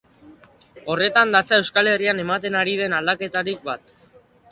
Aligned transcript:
Horretan 0.93 1.33
datza 1.35 1.59
Euskal 1.63 1.89
Herrian 1.91 2.21
ematen 2.23 2.57
ari 2.63 2.73
den 2.81 2.97
aldaketarik 3.01 3.63
bat. 3.69 3.95